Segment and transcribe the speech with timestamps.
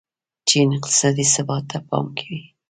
[0.47, 2.41] چین اقتصادي ثبات ته پام کوي.